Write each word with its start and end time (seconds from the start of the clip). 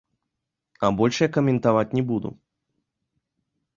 А 0.87 0.91
больш 1.01 1.15
я 1.23 1.29
каментаваць 1.37 1.95
не 1.99 2.03
буду. 2.13 2.29